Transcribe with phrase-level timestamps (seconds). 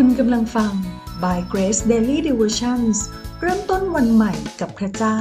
[0.00, 0.72] คุณกำลังฟัง
[1.22, 2.96] By Grace Daily Devotions
[3.40, 5.18] เริ่มต้นวันใหม่กับพระเจ้า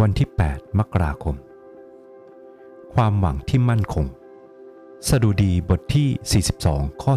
[0.00, 1.36] วันที่ 8 มกราคม
[2.94, 4.06] ความหวังที่มั่นคง
[5.08, 7.12] สดุดีบทที่ 42 ข้อ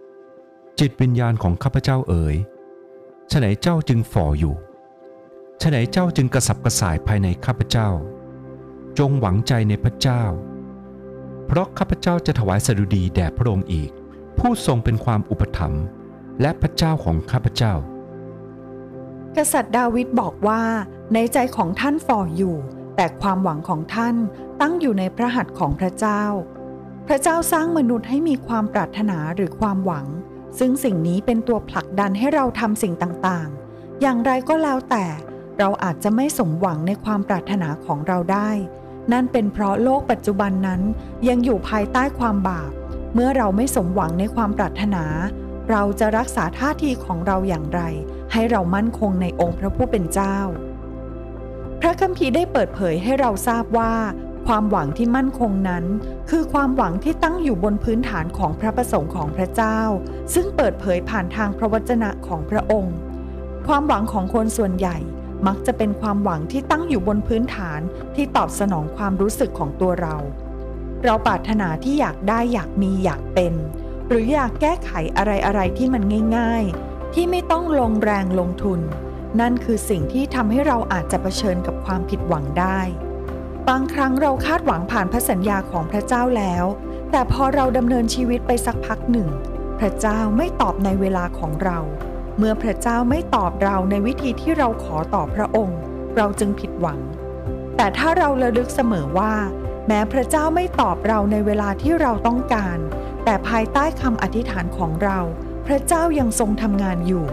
[0.00, 2.36] 11 จิตวิญญาณของข้าพเจ้าเอ๋ย
[3.30, 4.54] ฉะไหนเจ้าจึงฝ่ออยู่
[5.62, 7.88] ฉะไหนเจ้าจึงกระสับกระส่ายภายในข้าพเจ้า
[8.98, 10.22] จงหวังใจในพระเจ้า
[11.46, 13.90] เพราะข้าพเจ้าจะถวายสดุดีแด่พระองค์อีก
[14.38, 15.84] ผู้ทรงเป็นความอุปถัมภ์
[16.40, 17.74] และพระเจ้าของข้าพเจ้า
[19.36, 20.62] กษัตริย์ดาวิดบอกว่า
[21.14, 22.56] ในใจของท่านฝ่ออยู่
[22.96, 24.16] แต่ความหวังของท่าน
[24.60, 26.22] ตั้งอยู่ในพระหัตถ์ของพระเจ้า
[27.06, 30.06] พระเจ้าสร้างมนุษย์ให้มีความปรารถนาหรือความหวัง
[30.58, 35.06] ซึ่งสิ่งนี้เป็นตัวผลักดันให้เราทำสิ่งต่างๆ อย่างไรก็แล้วแต่
[35.58, 38.50] เราอาจจะไม่สมหวังในความปรารถนาของเราได้
[39.12, 40.80] นั่นเป็นเพราะโลกปัจจุบันนั้น
[41.28, 42.70] ยังอยู่ภายใต้ความบาป
[43.14, 45.04] เมื่อเราไม่สมหวังในความปรารถนา
[45.70, 47.80] เราจะรักษาท่าทีของเราอย่างไร
[48.32, 50.38] ให้เรามั่นคงในองค์พระผู้เป็นเจ้า
[51.80, 53.94] พระคัมภีร์ได้เปิดเผยให้เราทราบว่า
[54.46, 55.84] ความหวังที่มั่นคงนั้น
[56.30, 59.80] คือความหวังที่ตั้งอยู่บนพื้นฐานของพระประสงค์ของพระเจ้า
[60.34, 62.96] ซึ่งเปิดเผยผ่านทางพระวจนะของพระองค์
[63.66, 64.96] ความหวังของคนส่วนใหญ่
[65.46, 67.80] มักจะเป็นความหวังที่ตั้งอยู่บนพื้นฐาน
[68.14, 70.16] ที่ตอบสนองความรู้สึกของตัวเรา
[71.04, 73.54] เราปรารถนาที่อยากได้อยากมีอยากเป็น
[74.08, 76.02] หรืออยากแก้ไขอะไรอะไรที่มัน
[76.36, 78.80] ง่าย ๆ ที่ไม่ต้องลงแรงลงทุน
[79.40, 82.80] นั่นคือสิ่งที่ทำให้เราอาจจะเผชิญกับความผิดหวังได้
[83.68, 86.64] บางครั้งเราคาดหวังผ่านพระสัญญาของพระเจ้าแล้ว
[87.10, 89.28] แต่พอเราดำเนินชีวิตไปสักพักหนึ่ง
[89.78, 91.78] พระเจ้าไม่ตอบในเวลาของเรา
[92.38, 95.80] เมื่อพระเจ้าไม่ตอบเราในวิธีที่เราขอต่อพระองค์
[96.16, 97.00] เราจึงผิดหวัง
[97.76, 99.34] แต่ถ้าเราระลึกเสมอว่า
[99.86, 102.78] แม้พระเจ้าไม่ตอบเราในเวลาที่เราต้องการ
[103.24, 105.18] แต่ภายใต้คำอธิษฐานของเรา
[105.66, 107.24] พระเจ้ายังทรงทำงานอยู่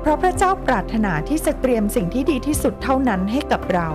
[0.00, 3.88] เพราะพระเจ้าปรารถนาที่จะเตรียมสิ่งที่ดีที่สุดเท่านั้นให้กับเรา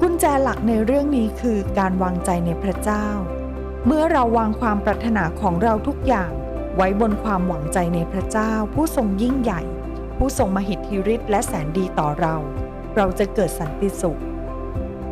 [0.00, 3.06] กุญแจหลักในเรื่องนี้คือการวางใจในพระเจ้า
[3.86, 6.30] เมื่อเราวางความปรารถนาของเราทุกอย่าง
[6.80, 9.62] ไว้บนความหวังใจในพระเจ้า ผู้ทรงยิ่งใหญ่
[10.16, 12.34] ผู้ทรงมหิทธิฤทธิ์และแสนดีต่อเรา
[12.96, 14.20] เราจะเกิดสันติสุข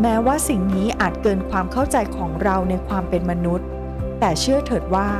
[0.02, 3.66] แม้ว่าสิ่งนี้อาจเกินความเข้าใจของเราในความเป็นมนุษย์
[4.20, 5.10] แต่เชื่อเถิดว่า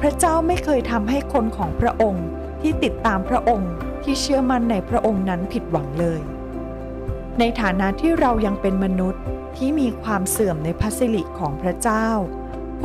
[0.00, 2.26] พระเจ้าไม่เคยทำให้คนของพระองค์
[2.60, 6.20] ที่ติดตามพระองค์ที่เชื่อมั่นในพระองค์นั้นผิดหวังเลย
[7.38, 9.22] ในฐานะที่เรายังเป็นมนุษย์
[9.56, 12.08] ที่มีความเสื่อมในพระสิริของพระเจ้า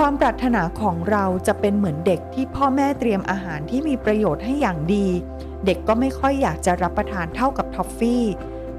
[0.01, 5.07] ความปรารถนาของเราจะเป็นเหมือนเด็กที่พ่อแม่เตรียมอาหารที่มีประโยชน์ให้อย่างดี
[5.65, 8.25] เด็กก็ไม่ค่อยอยากจะรับประทานเท่ากับท็อฟฟี่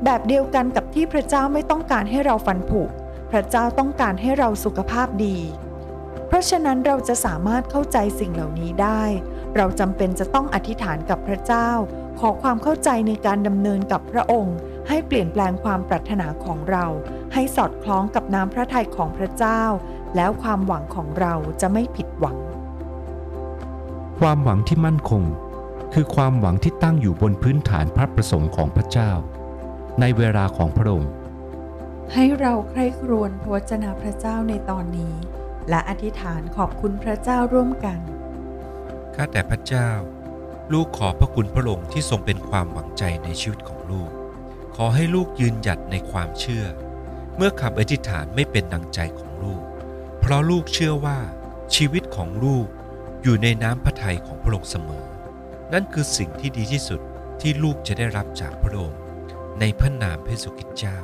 [0.04, 2.82] แบบเดียวกันกับที่พระเจ้าไม่ต้องการให้เราฟันผุ
[3.30, 5.38] พระเจ้าต้องการให้เราสุขภาพดี
[6.26, 9.02] เพราะฉะนั้นเราจะสามารถเข้าใจสิ่งเหล่านี้ได้
[9.56, 11.70] เราจำเป็นจะต้องอธิษฐานกับพระเจ้า
[12.18, 14.56] ขอความเข้าใจในการดำเนินกับพระองค์
[14.88, 16.86] ให้เปลี่ยนแปลงความปรารถนาของเรา
[17.34, 19.62] ให้สอดคล้องกับน้ำพระทัยของพระเจ้า
[20.16, 22.36] แล้วความหวังของเราจะไม่ผิดหวัง
[24.18, 25.22] ความหวังที่มั่นคง
[25.94, 29.10] คือความหวังที่ตั้งอยู่บนพื้นฐานพระประสงค์ของพระเจ้า
[30.00, 31.12] ในเวลาของพระองค์
[32.12, 35.14] ให้เราใคร่ครวญพระวจนะพระเจ้าในตอนนี้
[35.68, 37.98] และอธิษฐานขอบคุณพระเจ้าร่วมกัน
[39.14, 39.90] ข้าแต่พระเจ้า
[40.72, 44.10] ลูกขอพระคุณพระองค์ที่ทรงเป็นความหวังใจในชีวิตของลูก
[44.76, 46.64] ขอให้ลูกยืนหยัดในความเชื่อ
[47.36, 49.62] เมื่อคำอธิษฐานไม่เป็นดังใจของลูก
[50.20, 51.18] เพราะลูกเชื่อว่า
[51.74, 52.66] ชีวิตของลูก
[53.22, 55.04] อยู่ในน้ำพระทัยของพระองค์เสมอ
[55.72, 57.00] นั่นคือสิ่งที่ดีที่สุด
[57.40, 59.00] ที่ลูกจะได้รับจากพระองค์
[59.60, 60.98] ในพระนามพระเยซูคริสต์เจ้า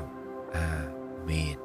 [0.57, 0.69] อา
[1.25, 1.59] เมน